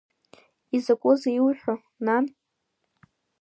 Изакәызеи 0.75 1.35
иуҳәо, 1.37 1.73
нан? 2.05 2.25